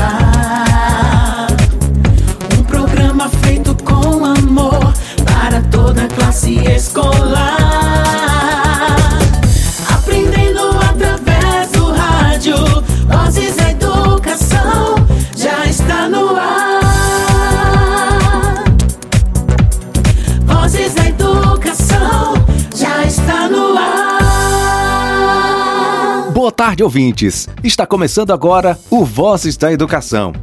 [0.00, 0.37] ar.
[26.68, 27.48] Tarde, ouvintes.
[27.64, 30.34] Está começando agora o Vozes da Educação.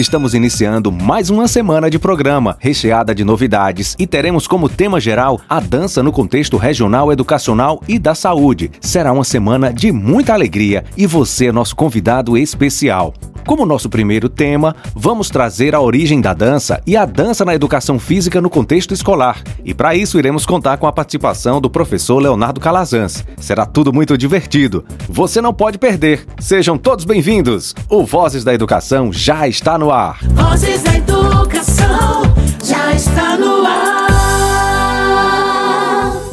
[0.00, 5.38] Estamos iniciando mais uma semana de programa, recheada de novidades, e teremos como tema geral
[5.46, 8.70] a dança no contexto regional, educacional e da saúde.
[8.80, 13.12] Será uma semana de muita alegria e você é nosso convidado especial.
[13.46, 17.98] Como nosso primeiro tema, vamos trazer a origem da dança e a dança na educação
[17.98, 19.42] física no contexto escolar.
[19.64, 23.24] E para isso iremos contar com a participação do professor Leonardo Calazans.
[23.38, 24.84] Será tudo muito divertido.
[25.08, 26.24] Você não pode perder.
[26.38, 27.74] Sejam todos bem-vindos.
[27.88, 30.18] O Vozes da Educação já está no ar.
[30.32, 32.22] Vozes da Educação
[32.62, 33.90] já está no ar.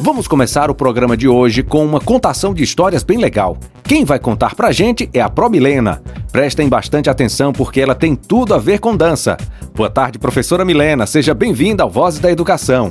[0.00, 3.58] Vamos começar o programa de hoje com uma contação de histórias bem legal.
[3.84, 6.02] Quem vai contar pra gente é a Promilena.
[6.30, 9.36] Prestem bastante atenção porque ela tem tudo a ver com dança.
[9.74, 11.06] Boa tarde, professora Milena.
[11.06, 12.90] Seja bem-vinda ao Vozes da Educação.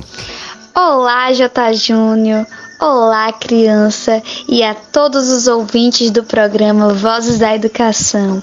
[0.74, 1.72] Olá, J.
[1.72, 2.46] Júnior.
[2.80, 8.40] Olá, criança e a todos os ouvintes do programa Vozes da Educação.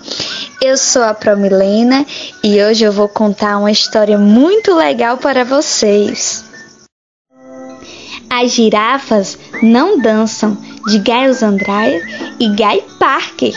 [0.61, 2.05] Eu sou a Promilena
[2.43, 6.43] e hoje eu vou contar uma história muito legal para vocês.
[8.29, 13.53] As girafas não dançam, de Giles Andrade e Guy Parker.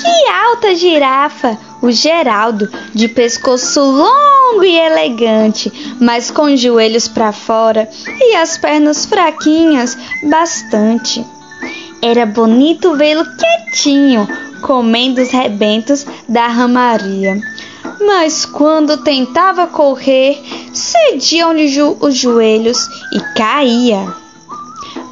[0.00, 1.56] Que alta girafa!
[1.86, 8.58] O Geraldo, de pescoço longo e elegante, mas com os joelhos para fora e as
[8.58, 11.24] pernas fraquinhas, bastante.
[12.02, 14.26] Era bonito vê-lo quietinho,
[14.62, 17.40] comendo os rebentos da ramaria.
[18.04, 20.42] Mas quando tentava correr,
[20.72, 22.78] cediam-lhe jo os joelhos
[23.12, 24.12] e caía.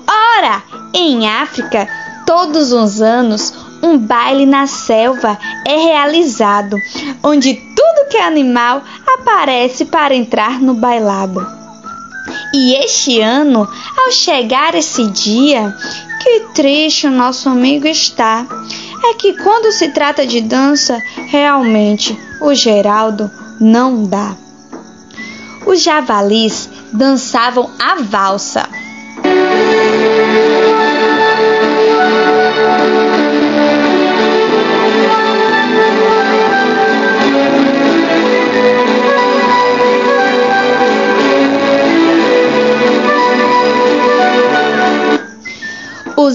[0.08, 0.60] Ora,
[0.92, 1.86] em África,
[2.26, 3.52] todos os anos,
[3.84, 6.78] um baile na selva é realizado,
[7.22, 11.46] onde tudo que é animal aparece para entrar no bailado.
[12.54, 13.68] E este ano,
[13.98, 15.74] ao chegar esse dia,
[16.22, 18.46] que triste o nosso amigo está.
[19.04, 23.30] É que quando se trata de dança, realmente o Geraldo
[23.60, 24.34] não dá.
[25.66, 28.66] Os javalis dançavam a valsa.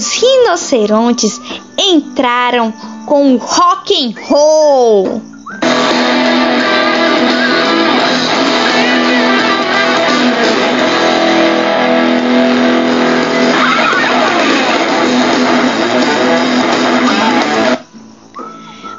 [0.00, 1.38] Os rinocerontes
[1.76, 2.72] entraram
[3.04, 5.20] com rock and roll.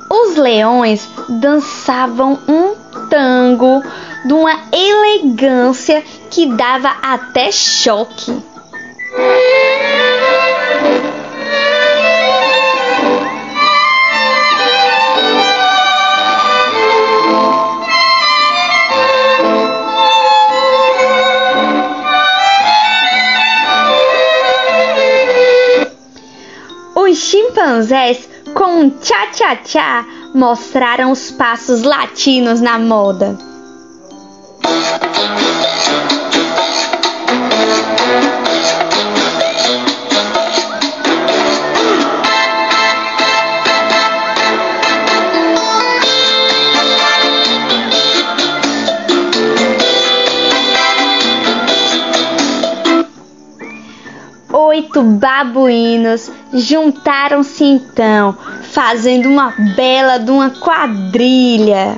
[0.08, 2.76] Os leões dançavam um
[3.10, 3.82] tango
[4.24, 8.40] de uma elegância que dava até choque.
[26.96, 33.51] Os chimpanzés, com um tchá-tchá-tchá, mostraram os passos latinos na moda.
[54.94, 58.38] Oito babuínos juntaram-se então,
[58.74, 61.96] fazendo uma bela de uma quadrilha.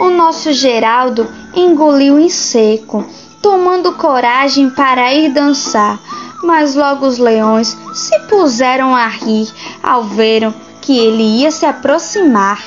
[0.00, 3.04] O nosso Geraldo engoliu em seco,
[3.40, 6.00] tomando coragem para ir dançar,
[6.44, 9.52] mas logo os leões se puseram a rir
[9.82, 12.62] ao verem que ele ia se aproximar.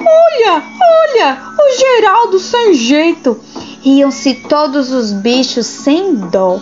[0.00, 3.38] Olha, olha, o Geraldo sem jeito!
[3.82, 6.60] Riam-se todos os bichos sem dó.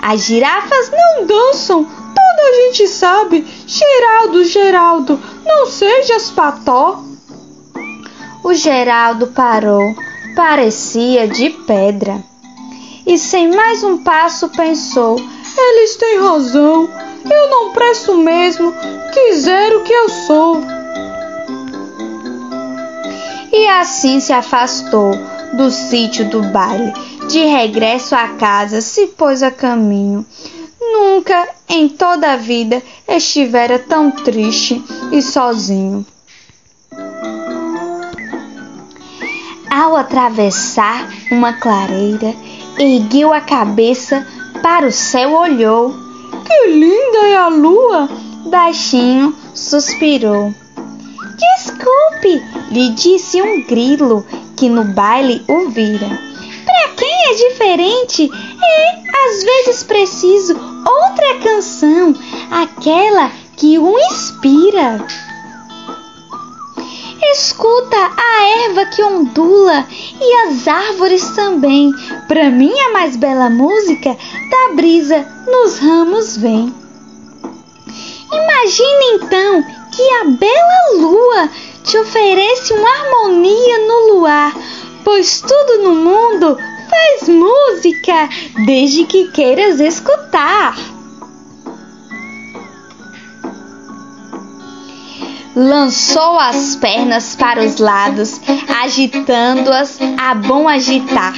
[0.00, 3.46] As girafas não dançam, Toda a gente sabe.
[3.66, 7.02] Geraldo, Geraldo, não sejas pató.
[8.42, 9.94] O Geraldo parou,
[10.34, 12.22] parecia de pedra.
[13.06, 15.16] E sem mais um passo pensou:
[15.56, 16.88] Eles têm razão,
[17.30, 18.72] eu não presto mesmo,
[19.12, 20.60] quiser o que eu sou.
[23.52, 25.12] E assim se afastou
[25.52, 26.92] do sítio do baile.
[27.28, 30.26] De regresso à casa, se pôs a caminho.
[30.80, 34.82] Nunca em toda a vida estivera tão triste
[35.12, 36.04] e sozinho.
[39.70, 42.34] Ao atravessar uma clareira,
[42.78, 44.26] ergueu a cabeça
[44.62, 45.94] para o céu olhou.
[46.44, 48.08] Que linda é a lua!
[48.46, 50.52] Baixinho suspirou.
[51.36, 54.26] Desculpe, lhe disse um grilo
[54.56, 56.08] que no baile o vira.
[56.64, 62.14] Para quem é diferente, é às vezes preciso outra canção,
[62.50, 65.04] aquela que o inspira.
[67.30, 69.86] Escuta a erva que ondula
[70.20, 71.92] e as árvores também.
[72.28, 74.16] Para mim a mais bela música
[74.50, 76.74] da brisa nos ramos vem.
[78.32, 79.62] Imagine então
[79.94, 81.50] que a bela lua
[81.84, 84.54] te oferece uma harmonia no luar,
[85.04, 86.56] pois tudo no mundo
[86.90, 88.28] faz música
[88.66, 90.91] desde que queiras escutar.
[95.54, 98.40] Lançou as pernas para os lados,
[98.82, 101.34] agitando-as a bom agitar,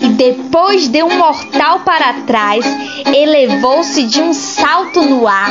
[0.00, 2.64] e depois deu um mortal para trás,
[3.12, 5.50] elevou-se de um salto no ar.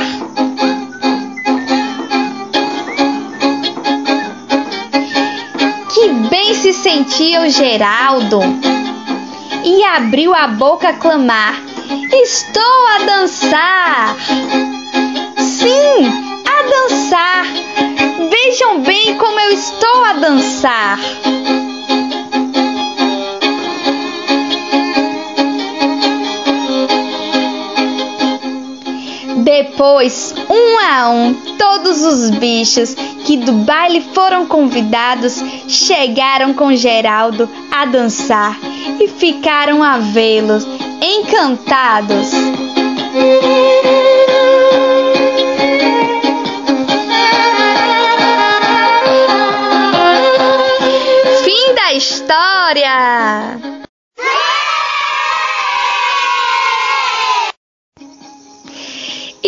[5.93, 8.39] Que bem se sentia o Geraldo!
[9.65, 11.55] E abriu a boca a clamar:
[12.23, 14.15] Estou a dançar!
[15.37, 16.07] Sim,
[16.45, 16.96] a dançar!
[18.29, 20.99] Vejam bem como eu estou a dançar!
[29.37, 32.93] Depois, um a um, todos os bichos
[33.25, 38.57] que do baile foram convidados chegaram com Geraldo a dançar
[38.99, 40.67] e ficaram a vê-los
[41.01, 42.31] encantados.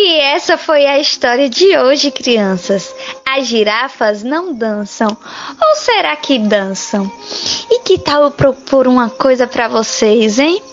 [0.01, 2.95] E essa foi a história de hoje, crianças.
[3.27, 5.09] As girafas não dançam.
[5.09, 7.12] Ou será que dançam?
[7.69, 10.63] E que tal eu propor uma coisa para vocês, hein?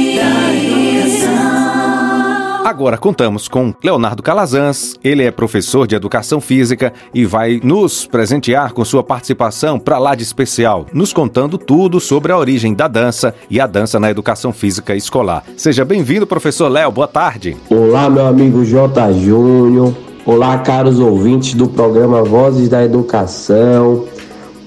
[2.65, 8.73] Agora contamos com Leonardo Calazans, ele é professor de educação física e vai nos presentear
[8.73, 13.35] com sua participação para lá de especial, nos contando tudo sobre a origem da dança
[13.51, 15.43] e a dança na educação física escolar.
[15.55, 17.55] Seja bem-vindo, professor Léo, boa tarde.
[17.69, 19.13] Olá, meu amigo J.
[19.13, 19.93] Júnior.
[20.25, 24.05] Olá, caros ouvintes do programa Vozes da Educação.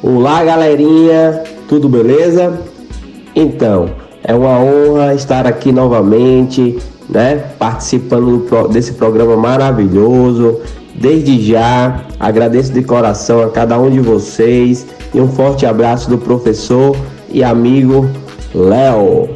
[0.01, 2.61] Olá, galerinha, tudo beleza?
[3.35, 3.91] Então,
[4.23, 6.79] é uma honra estar aqui novamente,
[7.09, 7.37] né?
[7.59, 10.61] Participando desse programa maravilhoso.
[10.95, 16.19] Desde já, agradeço de coração a cada um de vocês e um forte abraço do
[16.19, 16.97] professor
[17.31, 18.09] e amigo
[18.55, 19.29] Léo.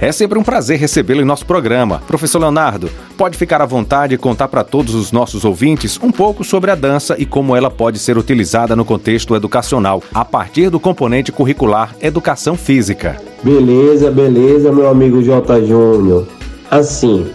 [0.00, 2.00] É sempre um prazer recebê-lo em nosso programa.
[2.06, 6.42] Professor Leonardo, pode ficar à vontade e contar para todos os nossos ouvintes um pouco
[6.42, 10.80] sobre a dança e como ela pode ser utilizada no contexto educacional, a partir do
[10.80, 13.20] componente curricular Educação Física.
[13.42, 15.66] Beleza, beleza, meu amigo J.
[15.66, 16.39] Júnior.
[16.70, 17.26] Assim,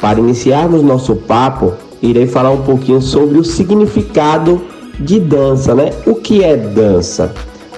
[0.00, 4.62] para iniciarmos nosso papo, irei falar um pouquinho sobre o significado
[5.00, 5.90] de dança, né?
[6.06, 7.34] O que é dança?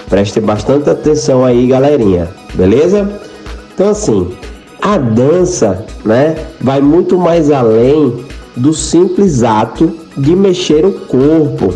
[0.07, 3.09] Preste bastante atenção aí, galerinha, beleza?
[3.73, 4.31] Então, assim,
[4.81, 8.23] a dança, né, vai muito mais além
[8.55, 11.73] do simples ato de mexer o corpo.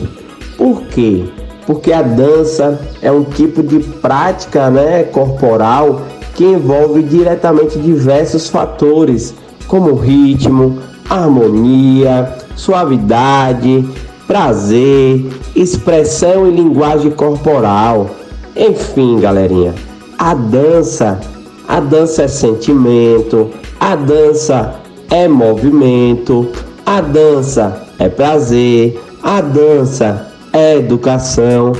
[0.55, 1.25] Por quê?
[1.65, 6.01] Porque a dança é um tipo de prática, né, corporal
[6.35, 9.33] que envolve diretamente diversos fatores,
[9.67, 13.85] como ritmo, harmonia, suavidade,
[14.27, 18.09] prazer, expressão e linguagem corporal.
[18.55, 19.73] Enfim, galerinha,
[20.17, 21.19] a dança,
[21.67, 24.75] a dança é sentimento, a dança
[25.09, 26.47] é movimento,
[26.85, 31.73] a dança é prazer, a dança é educação,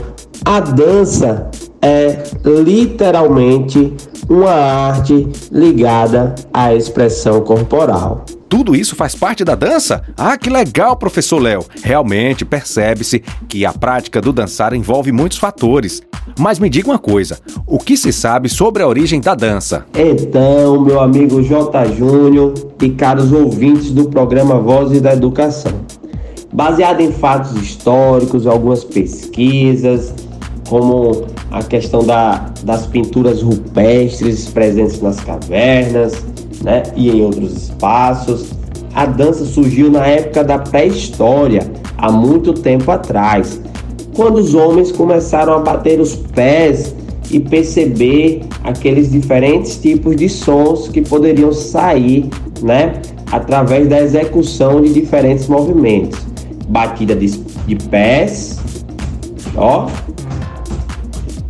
[0.43, 1.49] a dança
[1.81, 3.93] é literalmente
[4.31, 8.23] uma arte ligada à expressão corporal.
[8.47, 10.03] Tudo isso faz parte da dança?
[10.15, 11.65] Ah, que legal, professor Léo!
[11.83, 16.01] Realmente percebe-se que a prática do dançar envolve muitos fatores.
[16.39, 19.85] Mas me diga uma coisa: o que se sabe sobre a origem da dança?
[19.93, 21.85] Então, meu amigo J.
[21.93, 25.73] Júnior e caros ouvintes do programa Vozes da Educação.
[26.53, 30.13] Baseado em fatos históricos, algumas pesquisas,
[30.67, 36.13] como a questão da, das pinturas rupestres presentes nas cavernas
[36.63, 38.51] né, e em outros espaços.
[38.93, 43.61] A dança surgiu na época da pré-história, há muito tempo atrás,
[44.15, 46.95] quando os homens começaram a bater os pés
[47.29, 52.29] e perceber aqueles diferentes tipos de sons que poderiam sair,
[52.61, 56.19] né, através da execução de diferentes movimentos.
[56.67, 58.59] Batida de, de pés,
[59.55, 59.87] ó,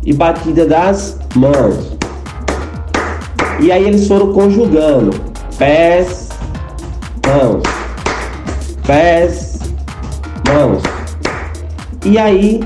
[0.04, 1.96] e batida das mãos.
[3.60, 5.10] E aí eles foram conjugando
[5.56, 6.28] pés,
[7.26, 7.62] mãos,
[8.86, 9.58] pés,
[10.48, 10.82] mãos.
[12.04, 12.60] E aí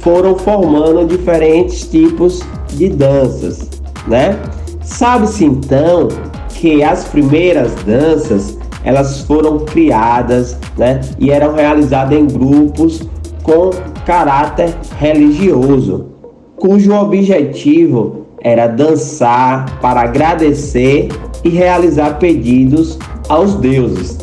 [0.00, 3.68] foram formando diferentes tipos de danças,
[4.06, 4.38] né?
[4.80, 6.08] Sabe-se então
[6.54, 11.00] que as primeiras danças elas foram criadas, né?
[11.18, 13.02] E eram realizadas em grupos
[13.42, 13.70] com
[14.06, 16.07] caráter religioso
[16.58, 21.08] cujo objetivo era dançar para agradecer
[21.44, 22.98] e realizar pedidos
[23.28, 24.18] aos deuses.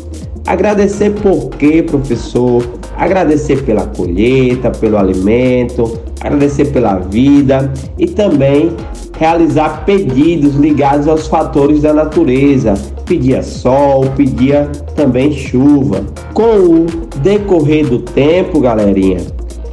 [0.46, 2.64] Agradecer por quê, professor?
[2.96, 8.70] Agradecer pela colheita, pelo alimento, agradecer pela vida e também
[9.18, 12.74] realizar pedidos ligados aos fatores da natureza.
[13.04, 16.04] Pedia sol, pedia também chuva.
[16.32, 16.86] Com o
[17.22, 19.20] decorrer do tempo, galerinha,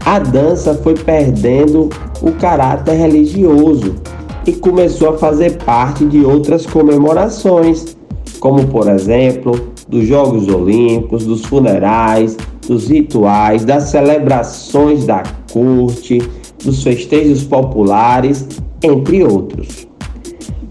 [0.06, 1.90] a dança foi perdendo
[2.24, 3.96] o caráter religioso
[4.48, 7.98] e começou a fazer parte de outras comemorações,
[8.40, 16.20] como por exemplo dos Jogos Olímpicos, dos funerais, dos rituais, das celebrações da corte,
[16.64, 18.48] dos festejos populares,
[18.82, 19.86] entre outros.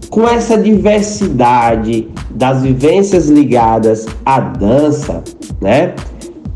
[0.09, 5.23] Com essa diversidade das vivências ligadas à dança,
[5.61, 5.93] né?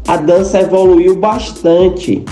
[0.07, 2.23] A dança evoluiu bastante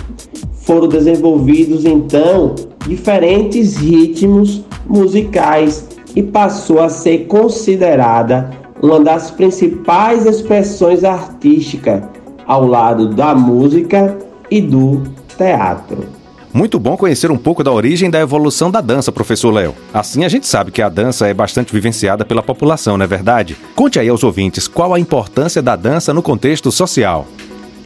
[0.66, 2.56] foram desenvolvidos então
[2.88, 8.50] diferentes ritmos musicais e passou a ser considerada
[8.82, 12.04] uma das principais expressões artísticas
[12.46, 14.18] ao lado da música
[14.52, 15.04] e do
[15.38, 16.06] teatro.
[16.54, 19.76] Muito bom conhecer um pouco da origem da evolução da dança, professor Léo.
[19.94, 23.58] Assim a gente sabe que a dança é bastante vivenciada pela população, não é verdade?
[23.76, 27.28] Conte aí aos ouvintes qual a importância da dança no contexto social.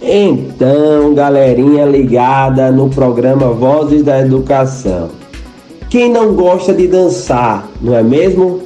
[0.02, 5.10] Então, galerinha ligada no programa Vozes da Educação.
[5.90, 8.62] Quem não gosta de dançar, não é mesmo?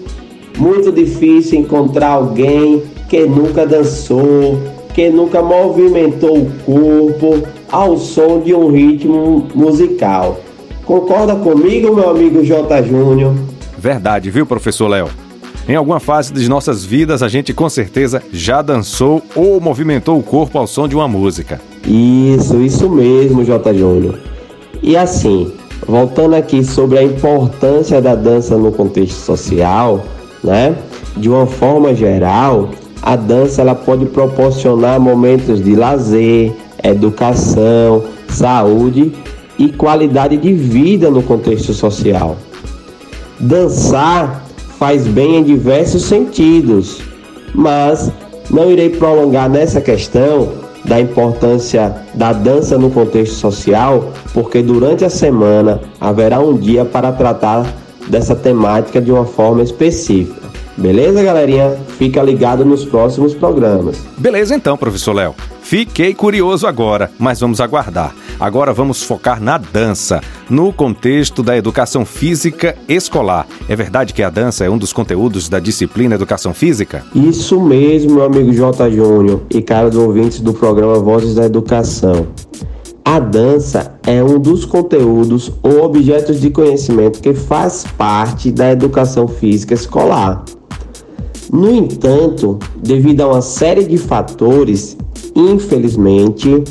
[0.57, 4.59] Muito difícil encontrar alguém que nunca dançou,
[4.93, 10.39] que nunca movimentou o corpo ao som de um ritmo musical.
[10.85, 12.83] Concorda comigo, meu amigo J.
[12.83, 13.33] Júnior?
[13.77, 15.22] Verdade, viu, professor Léo?
[15.67, 20.23] Em alguma fase de nossas vidas, a gente com certeza já dançou ou movimentou o
[20.23, 21.61] corpo ao som de uma música.
[21.87, 23.73] Isso, isso mesmo, J.
[23.73, 24.19] Júnior.
[24.81, 25.53] E assim,
[25.87, 30.03] voltando aqui sobre a importância da dança no contexto social,
[30.43, 30.75] né?
[31.15, 36.51] De uma forma geral, a dança ela pode proporcionar momentos de lazer,
[36.83, 39.13] educação, saúde
[39.57, 42.35] e qualidade de vida no contexto social.
[43.39, 44.42] Dançar
[44.83, 46.99] faz bem em diversos sentidos,
[47.55, 48.11] mas
[48.49, 55.09] não irei prolongar nessa questão da importância da dança no contexto social, porque durante a
[55.09, 57.65] semana haverá um dia para tratar
[58.09, 60.49] dessa temática de uma forma específica.
[60.75, 61.77] Beleza, galerinha?
[61.97, 64.03] Fica ligado nos próximos programas.
[64.17, 65.33] Beleza então, professor Léo.
[65.61, 68.13] Fiquei curioso agora, mas vamos aguardar.
[68.39, 73.47] Agora vamos focar na dança, no contexto da educação física escolar.
[73.69, 77.03] É verdade que a dança é um dos conteúdos da disciplina Educação Física?
[77.15, 78.91] Isso mesmo, meu amigo J.
[78.91, 82.27] Júnior e caros ouvintes do programa Vozes da Educação.
[83.05, 89.27] A dança é um dos conteúdos ou objetos de conhecimento que faz parte da educação
[89.27, 90.43] física escolar.
[91.51, 94.97] No entanto, devido a uma série de fatores,
[95.35, 96.63] infelizmente,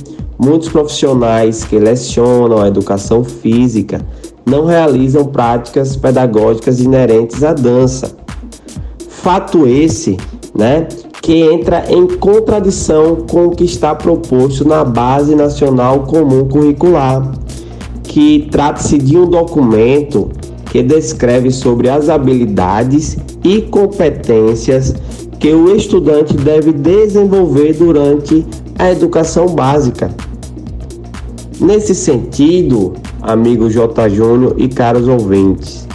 [0.44, 4.00] muitos profissionais que lecionam a educação física
[4.44, 8.10] não realizam práticas pedagógicas inerentes à dança.
[9.08, 10.16] Fato esse,
[10.52, 10.88] né,
[11.20, 17.30] que entra em contradição com o que está proposto na Base Nacional Comum Curricular,
[18.02, 20.30] que trata-se de um documento
[20.72, 24.92] que descreve sobre as habilidades e competências
[25.38, 28.44] que o estudante deve desenvolver durante
[28.78, 30.10] a educação básica.
[31.60, 34.08] Nesse sentido, amigo J.
[34.08, 35.86] Júnior e caros ouvintes,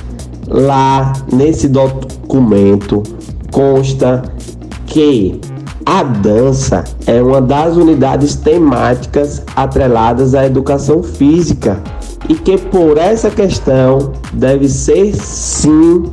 [0.47, 3.03] lá nesse documento
[3.51, 4.23] consta
[4.85, 5.39] que
[5.85, 11.81] a dança é uma das unidades temáticas atreladas à educação física
[12.27, 16.03] e que por essa questão deve ser sim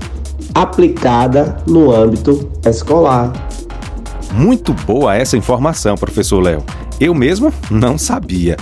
[0.55, 3.33] aplicada no âmbito escolar.
[4.33, 6.63] Muito boa essa informação, professor Léo.
[7.01, 8.57] Eu mesmo não sabia.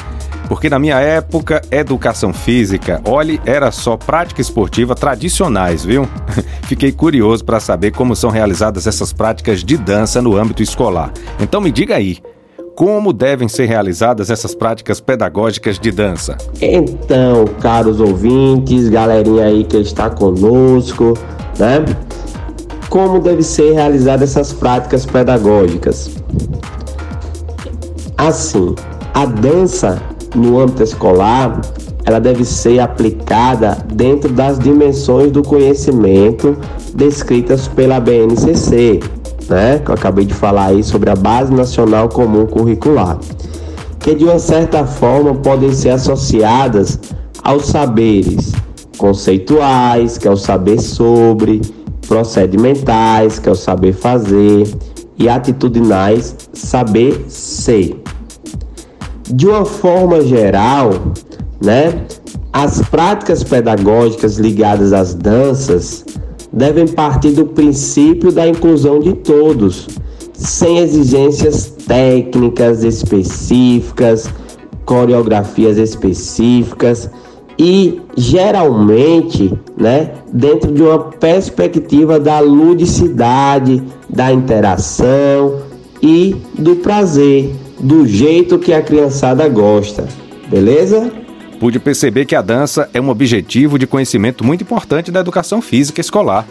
[0.52, 6.06] Porque na minha época, educação física, olhe, era só prática esportiva tradicionais, viu?
[6.68, 11.10] Fiquei curioso para saber como são realizadas essas práticas de dança no âmbito escolar.
[11.40, 12.18] Então me diga aí,
[12.76, 16.36] como devem ser realizadas essas práticas pedagógicas de dança?
[16.60, 21.16] Então, caros ouvintes, galerinha aí que está conosco,
[21.58, 21.82] né?
[22.90, 26.10] Como devem ser realizadas essas práticas pedagógicas?
[28.18, 28.74] Assim,
[29.14, 31.60] a dança no âmbito escolar,
[32.04, 36.56] ela deve ser aplicada dentro das dimensões do conhecimento
[36.94, 39.00] descritas pela BNCC,
[39.48, 39.78] né?
[39.78, 43.18] Que eu acabei de falar aí sobre a Base Nacional Comum Curricular,
[44.00, 46.98] que de uma certa forma podem ser associadas
[47.42, 48.52] aos saberes
[48.98, 51.60] conceituais, que é o saber sobre,
[52.06, 54.64] procedimentais, que é o saber fazer,
[55.18, 58.01] e atitudinais, saber ser.
[59.32, 60.90] De uma forma geral,
[61.64, 62.04] né,
[62.52, 66.04] as práticas pedagógicas ligadas às danças
[66.52, 69.88] devem partir do princípio da inclusão de todos,
[70.34, 74.28] sem exigências técnicas específicas,
[74.84, 77.08] coreografias específicas
[77.58, 85.60] e geralmente, né, dentro de uma perspectiva da ludicidade, da interação
[86.02, 90.06] e do prazer, do jeito que a criançada gosta,
[90.48, 91.12] beleza?
[91.58, 96.00] Pude perceber que a dança é um objetivo de conhecimento muito importante da educação física
[96.00, 96.46] escolar.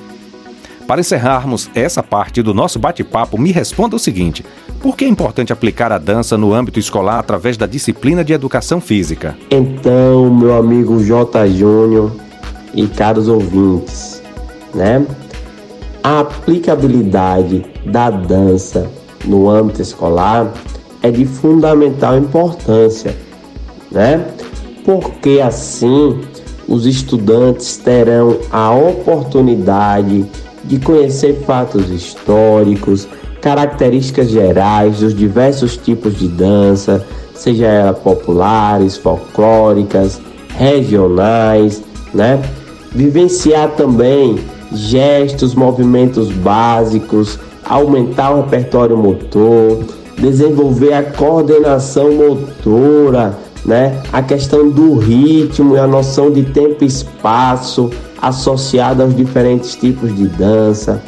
[0.85, 4.45] Para encerrarmos essa parte do nosso bate-papo, me responda o seguinte:
[4.81, 8.81] por que é importante aplicar a dança no âmbito escolar através da disciplina de educação
[8.81, 9.37] física?
[9.49, 11.47] Então, meu amigo J.
[11.47, 12.11] Júnior
[12.73, 14.21] e caros ouvintes,
[14.73, 15.05] né?
[16.03, 18.89] A aplicabilidade da dança
[19.23, 20.51] no âmbito escolar
[21.01, 23.15] é de fundamental importância,
[23.91, 24.25] né?
[24.85, 26.19] Porque assim
[26.67, 30.25] os estudantes terão a oportunidade
[30.63, 33.07] de conhecer fatos históricos,
[33.41, 40.21] características gerais dos diversos tipos de dança, seja ela populares, folclóricas,
[40.55, 41.81] regionais,
[42.13, 42.41] né?
[42.91, 44.37] Vivenciar também
[44.71, 49.79] gestos, movimentos básicos, aumentar o repertório motor,
[50.21, 54.01] desenvolver a coordenação motora, né?
[54.13, 57.89] A questão do ritmo e a noção de tempo e espaço
[58.21, 61.01] associada aos diferentes tipos de dança,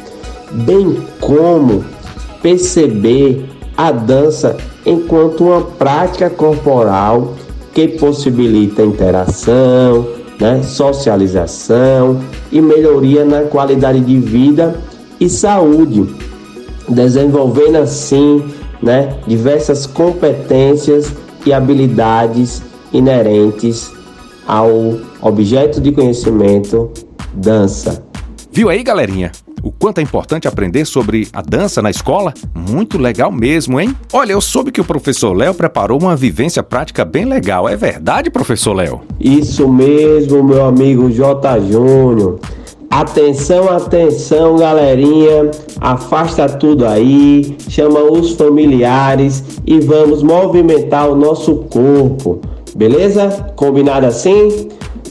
[0.50, 1.84] bem como
[2.42, 7.34] perceber a dança enquanto uma prática corporal
[7.72, 10.06] que possibilita interação,
[10.40, 14.76] né, socialização e melhoria na qualidade de vida
[15.20, 16.04] e saúde,
[16.88, 18.42] desenvolvendo assim
[18.82, 21.12] né, diversas competências
[21.46, 23.92] e habilidades inerentes
[24.46, 26.90] ao objeto de conhecimento
[27.32, 28.02] dança.
[28.50, 29.32] Viu aí, galerinha?
[29.62, 32.34] O quanto é importante aprender sobre a dança na escola?
[32.54, 33.96] Muito legal mesmo, hein?
[34.12, 37.66] Olha, eu soube que o professor Léo preparou uma vivência prática bem legal.
[37.66, 39.00] É verdade, professor Léo?
[39.18, 41.60] Isso mesmo, meu amigo J.
[41.60, 42.38] Júnior.
[42.94, 45.50] Atenção, atenção, galerinha.
[45.80, 52.38] Afasta tudo aí, chama os familiares e vamos movimentar o nosso corpo.
[52.76, 53.52] Beleza?
[53.56, 54.68] Combinado assim?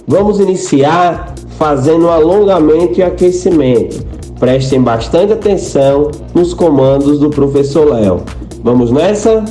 [0.08, 4.02] Vamos iniciar fazendo alongamento e aquecimento.
[4.40, 8.22] Prestem bastante atenção nos comandos do professor Léo.
[8.64, 9.44] Vamos nessa?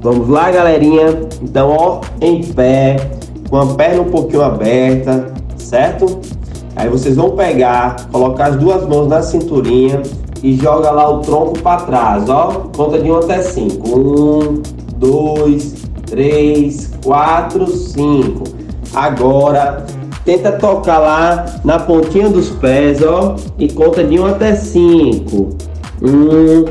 [0.00, 1.28] Vamos lá, galerinha.
[1.40, 2.96] Então, ó, em pé,
[3.48, 6.18] com a perna um pouquinho aberta, certo?
[6.74, 10.02] Aí vocês vão pegar, colocar as duas mãos na cinturinha
[10.42, 12.68] e joga lá o tronco para trás, ó.
[12.74, 13.98] Conta de 1 até 5.
[13.98, 14.62] 1,
[14.96, 15.74] 2,
[16.06, 18.44] 3, 4, 5.
[18.94, 19.86] Agora,
[20.24, 23.36] tenta tocar lá na pontinha dos pés, ó.
[23.58, 25.50] E conta de 1 até 5.
[26.02, 26.64] 1,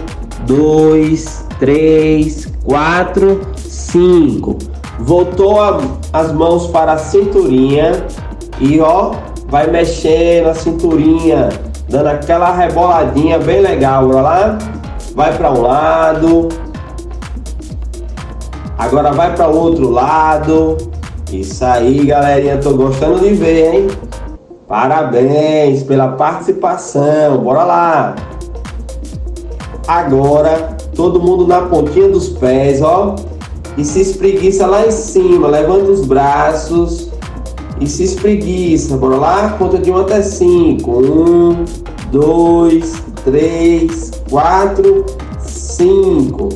[0.45, 4.57] 2, 3, 4, 5.
[4.99, 5.79] Voltou a,
[6.11, 8.05] as mãos para a cinturinha
[8.59, 9.13] e ó,
[9.51, 11.49] vai mexendo a cinturinha,
[11.89, 14.07] dando aquela reboladinha bem legal.
[14.07, 14.57] Bora lá?
[15.13, 16.49] Vai para um lado.
[18.77, 20.77] Agora vai para o outro lado.
[21.29, 23.87] Isso aí, galerinha, tô gostando de ver, hein?
[24.69, 27.39] Parabéns pela participação.
[27.39, 28.15] Bora lá.
[29.85, 33.15] Agora, todo mundo na pontinha dos pés, ó.
[33.77, 35.49] E se espreguiça lá em cima.
[35.49, 37.10] Levanta os braços
[37.81, 38.95] e se espreguiça.
[38.95, 39.49] Bora lá?
[39.57, 40.91] Conta de 1 até 5.
[40.91, 41.65] 1,
[42.11, 45.05] 2, 3, 4,
[45.39, 46.49] 5.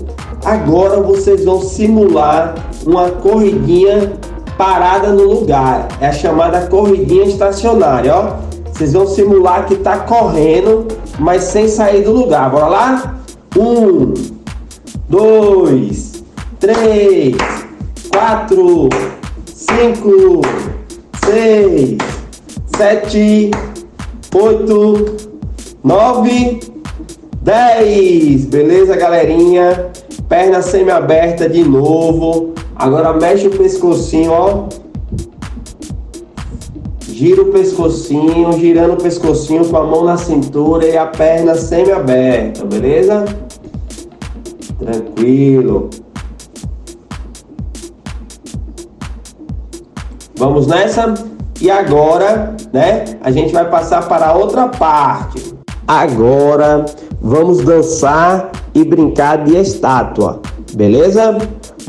[0.45, 2.53] Agora vocês vão simular
[2.85, 4.13] uma corridinha
[4.55, 5.87] parada no lugar.
[5.99, 8.35] É a chamada corridinha estacionária, ó.
[8.71, 12.51] Vocês vão simular que tá correndo, mas sem sair do lugar.
[12.51, 13.15] Bora lá?
[13.57, 14.13] 1,
[15.09, 16.23] 2,
[16.59, 17.35] 3,
[18.11, 18.89] 4,
[19.45, 20.41] 5,
[21.25, 21.97] seis,
[22.77, 23.51] sete,
[24.33, 25.15] oito,
[25.83, 26.59] nove,
[27.41, 28.45] dez.
[28.45, 29.91] Beleza, galerinha?
[30.29, 32.53] Perna semi-aberta de novo.
[32.75, 34.67] Agora mexe o pescocinho, ó.
[37.07, 42.65] Gira o pescocinho, girando o pescocinho com a mão na cintura e a perna semi-aberta,
[42.65, 43.25] beleza?
[44.77, 45.89] Tranquilo.
[50.45, 51.11] Vamos nessa?
[51.59, 53.03] E agora, né?
[53.23, 55.55] A gente vai passar para outra parte.
[55.87, 56.85] Agora
[57.19, 60.41] vamos dançar e brincar de estátua,
[60.75, 61.35] beleza?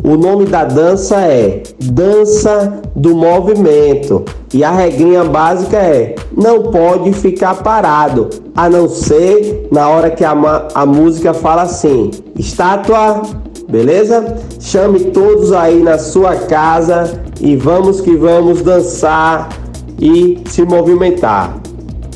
[0.03, 4.25] O nome da dança é Dança do Movimento.
[4.55, 10.25] E a regrinha básica é: não pode ficar parado, a não ser na hora que
[10.25, 10.35] a,
[10.75, 13.21] a música fala assim: estátua,
[13.69, 14.39] beleza?
[14.59, 19.49] Chame todos aí na sua casa e vamos que vamos dançar
[20.01, 21.59] e se movimentar.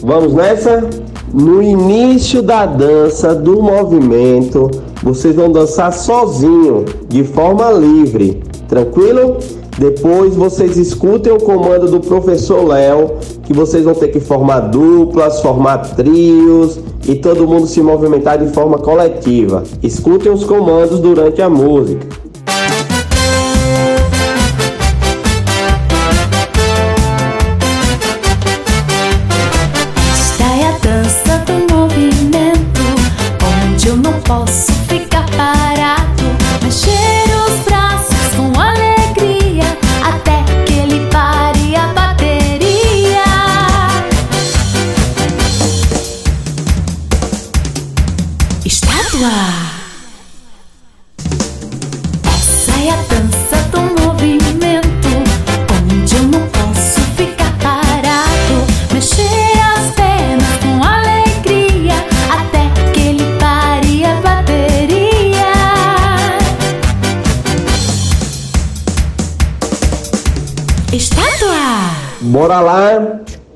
[0.03, 0.89] Vamos nessa?
[1.33, 4.71] No início da dança do movimento,
[5.03, 9.37] vocês vão dançar sozinho, de forma livre, tranquilo?
[9.79, 13.13] Depois vocês escutem o comando do professor Léo,
[13.45, 16.79] que vocês vão ter que formar duplas, formar trios
[17.09, 19.63] e todo mundo se movimentar de forma coletiva.
[19.83, 22.30] Escutem os comandos durante a música.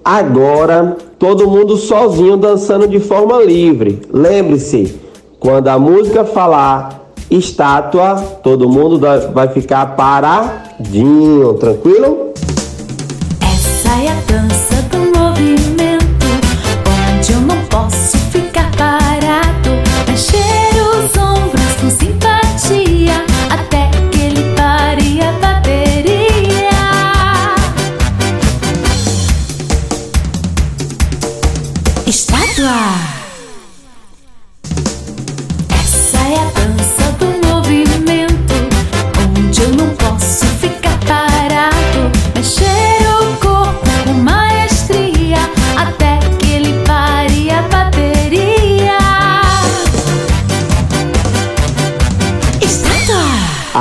[0.04, 4.02] Agora, todo mundo sozinho dançando de forma livre.
[4.12, 5.00] Lembre-se,
[5.40, 9.00] quando a música falar estátua, todo mundo
[9.32, 12.34] vai ficar paradinho, tranquilo?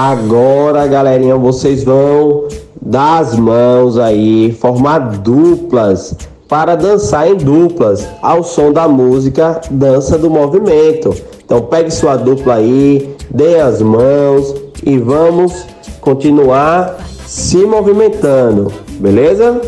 [0.06, 2.50] Agora, galerinha, vocês vão
[2.82, 6.14] dar as mãos aí, formar duplas
[6.46, 11.16] para dançar em duplas ao som da música Dança do Movimento.
[11.46, 14.54] Então pegue sua dupla aí, dê as mãos
[14.86, 15.66] e vamos
[16.02, 19.62] continuar se movimentando, beleza?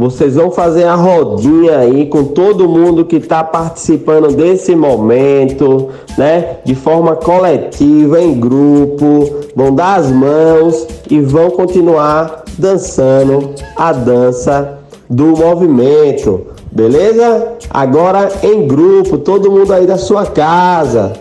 [0.00, 6.56] Vocês vão fazer a rodinha aí com todo mundo que está participando desse momento, né?
[6.64, 14.78] De forma coletiva, em grupo, vão dar as mãos e vão continuar dançando a dança
[15.10, 17.56] do movimento, beleza?
[17.68, 21.12] Agora em grupo, todo mundo aí da sua casa.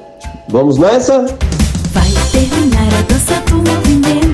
[0.47, 1.25] Vamos nessa?
[1.91, 4.28] Vai terminar a dança do movimento,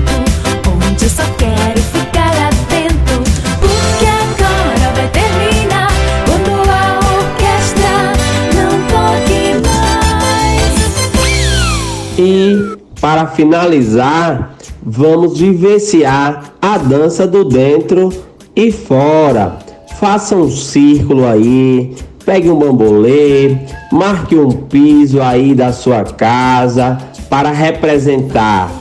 [13.06, 18.12] para finalizar, vamos vivenciar a dança do dentro
[18.56, 19.58] e fora.
[20.00, 23.58] Faça um círculo aí, pegue um bambolê,
[23.92, 26.98] marque um piso aí da sua casa
[27.30, 28.72] para representar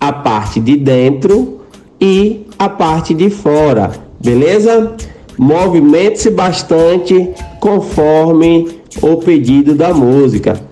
[0.00, 1.60] a parte de dentro
[2.00, 4.96] e a parte de fora, beleza?
[5.36, 7.28] Movimente-se bastante
[7.60, 10.65] conforme o pedido da música.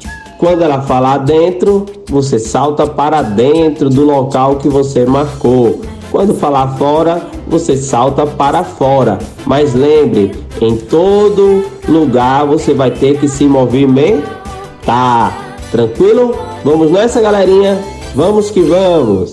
[0.44, 5.80] Quando ela falar dentro, você salta para dentro do local que você marcou.
[6.10, 9.16] Quando falar fora, você salta para fora.
[9.46, 15.32] Mas lembre, em todo lugar você vai ter que se movimentar.
[15.70, 16.36] Tranquilo?
[16.62, 17.82] Vamos nessa, galerinha?
[18.14, 19.32] Vamos que vamos!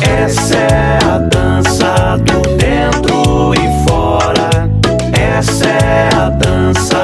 [0.00, 4.70] Essa é a dança do dentro e fora.
[5.12, 6.97] Essa é a dança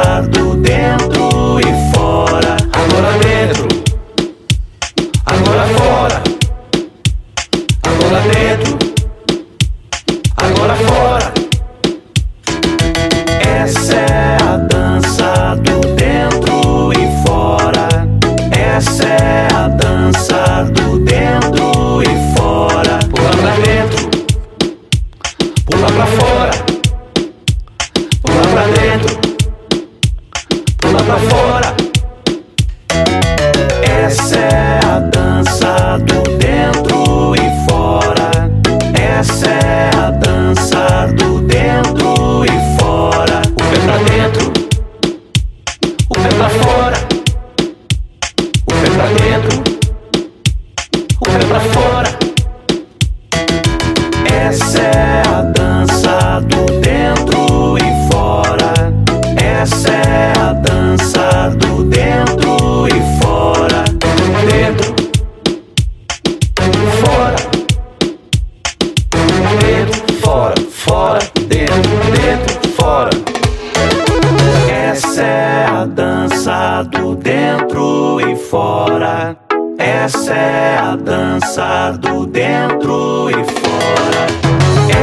[80.04, 84.26] Essa é a dança do dentro e fora.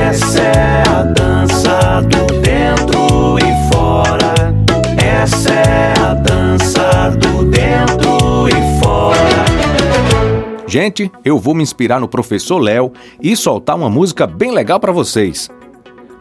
[0.08, 4.54] Essa é a dança do dentro e fora.
[5.04, 10.68] Essa é a dança do dentro e fora.
[10.68, 14.92] Gente, eu vou me inspirar no professor Léo e soltar uma música bem legal para
[14.92, 15.50] vocês.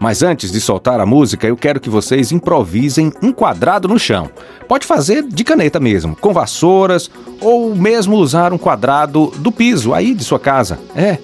[0.01, 4.31] Mas antes de soltar a música, eu quero que vocês improvisem um quadrado no chão.
[4.67, 10.15] Pode fazer de caneta mesmo, com vassouras ou mesmo usar um quadrado do piso aí
[10.15, 10.81] de sua casa.
[10.97, 11.19] É.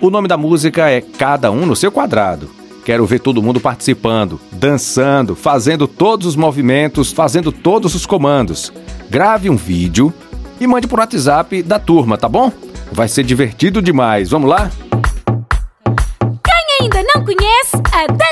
[0.00, 2.50] O nome da música é Cada um no seu quadrado.
[2.84, 8.72] Quero ver todo mundo participando, dançando, fazendo todos os movimentos, fazendo todos os comandos.
[9.08, 10.12] Grave um vídeo
[10.60, 12.50] e mande por WhatsApp da turma, tá bom?
[12.90, 14.30] Vai ser divertido demais.
[14.30, 14.68] Vamos lá?
[17.82, 18.23] Quem ainda não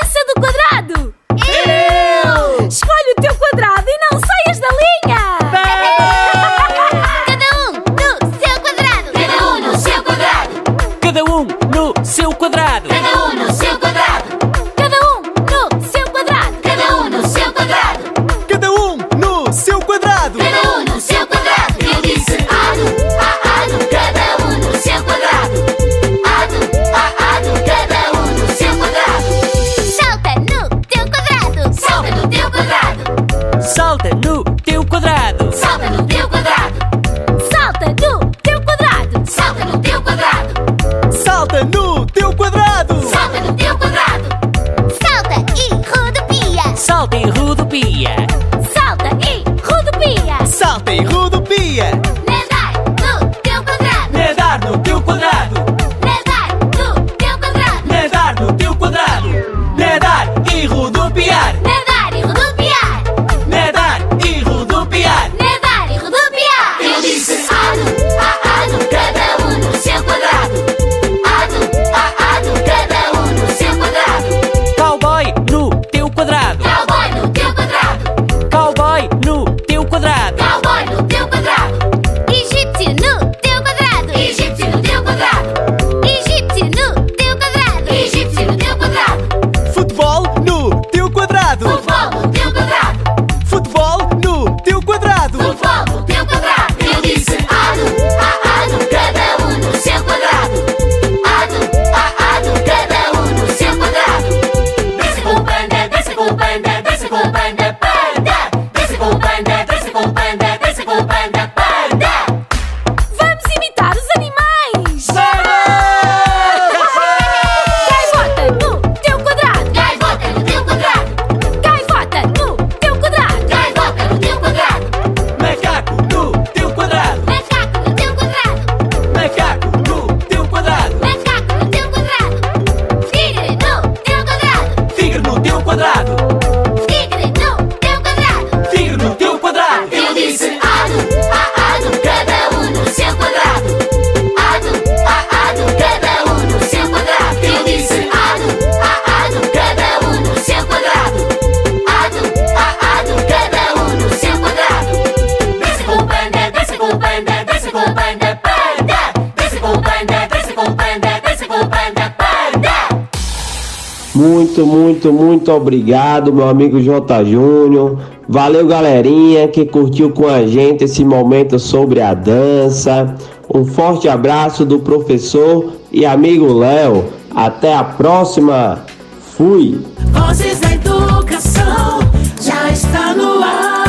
[164.15, 167.25] Muito, muito, muito obrigado, meu amigo J.
[167.25, 167.97] Júnior.
[168.29, 173.15] Valeu, galerinha, que curtiu com a gente esse momento sobre a dança.
[173.53, 177.05] Um forte abraço do professor e amigo Léo.
[177.35, 178.85] Até a próxima.
[179.19, 179.81] Fui!
[180.11, 181.99] Vozes da educação
[182.39, 183.83] já está no ar.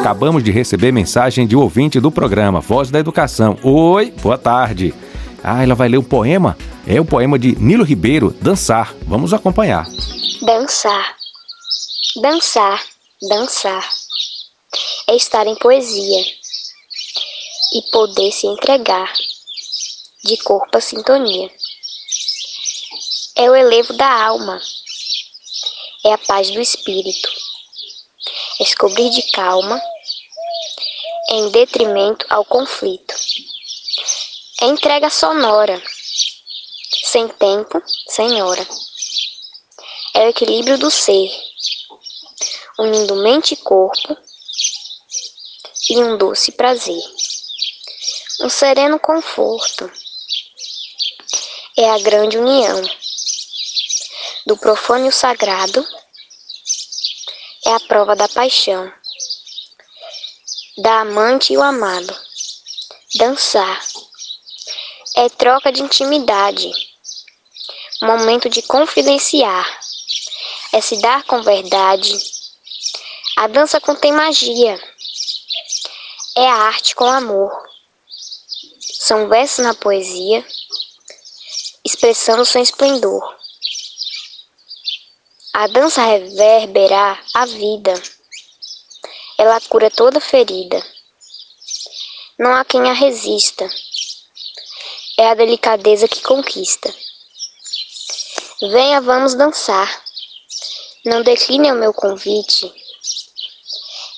[0.00, 3.56] Acabamos de receber mensagem de ouvinte do programa Voz da Educação.
[3.64, 4.94] Oi, boa tarde.
[5.42, 6.56] Ah, ela vai ler um poema?
[6.92, 8.92] É o poema de Nilo Ribeiro, Dançar.
[9.02, 9.86] Vamos acompanhar.
[10.42, 11.16] Dançar.
[12.16, 12.84] Dançar,
[13.28, 13.88] dançar.
[15.06, 16.20] É estar em poesia
[17.74, 19.12] e poder se entregar
[20.24, 21.48] de corpo a sintonia.
[23.36, 24.60] É o elevo da alma,
[26.04, 27.30] é a paz do espírito.
[28.60, 29.80] É descobrir de calma
[31.30, 33.14] em detrimento ao conflito.
[34.60, 35.80] É entrega sonora,
[37.10, 38.64] sem tempo, sem hora.
[40.14, 41.28] É o equilíbrio do ser,
[42.78, 44.16] unindo mente e corpo
[45.90, 47.02] e um doce prazer.
[48.42, 49.90] Um sereno conforto
[51.76, 52.80] é a grande união
[54.46, 55.84] do profano e o sagrado,
[57.66, 58.92] é a prova da paixão,
[60.78, 62.16] da amante e o amado.
[63.16, 63.82] Dançar
[65.16, 66.89] é troca de intimidade,
[68.02, 69.80] momento de confidenciar,
[70.72, 72.18] é se dar com verdade.
[73.36, 74.80] A dança contém magia,
[76.36, 77.50] é a arte com amor.
[78.80, 80.46] São versos na poesia,
[81.84, 83.36] expressando seu esplendor.
[85.52, 87.92] A dança reverberá a vida,
[89.36, 90.82] ela cura toda ferida.
[92.38, 93.68] Não há quem a resista,
[95.18, 96.94] é a delicadeza que conquista.
[98.60, 99.88] Venha, vamos dançar.
[101.04, 102.70] Não decline o meu convite.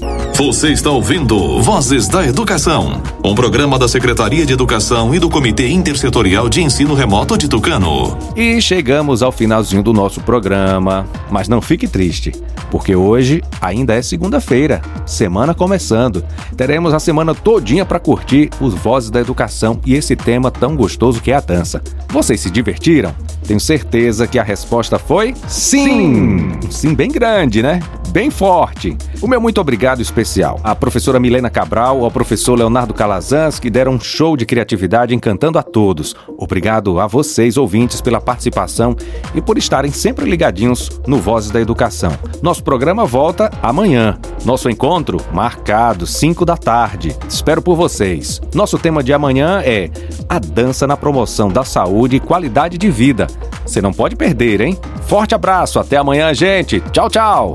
[0.44, 5.68] Você está ouvindo Vozes da Educação, um programa da Secretaria de Educação e do Comitê
[5.68, 8.18] Intersetorial de Ensino Remoto de Tucano.
[8.34, 12.32] E chegamos ao finalzinho do nosso programa, mas não fique triste,
[12.72, 16.24] porque hoje ainda é segunda-feira, semana começando.
[16.56, 21.22] Teremos a semana todinha para curtir os Vozes da Educação e esse tema tão gostoso
[21.22, 21.80] que é a dança.
[22.08, 23.14] Vocês se divertiram?
[23.46, 26.50] Tenho certeza que a resposta foi sim!
[26.68, 27.80] Sim, bem grande, né?
[28.12, 28.94] Bem forte.
[29.22, 33.92] O meu muito obrigado especial à professora Milena Cabral, ao professor Leonardo Calazans, que deram
[33.92, 36.14] um show de criatividade encantando a todos.
[36.36, 38.94] Obrigado a vocês, ouvintes, pela participação
[39.34, 42.12] e por estarem sempre ligadinhos no Vozes da Educação.
[42.42, 44.18] Nosso programa volta amanhã.
[44.44, 47.16] Nosso encontro marcado, 5 da tarde.
[47.26, 48.42] Espero por vocês.
[48.54, 49.88] Nosso tema de amanhã é
[50.28, 53.26] a dança na promoção da saúde e qualidade de vida.
[53.64, 54.78] Você não pode perder, hein?
[55.06, 56.78] Forte abraço, até amanhã, gente.
[56.92, 57.54] Tchau, tchau.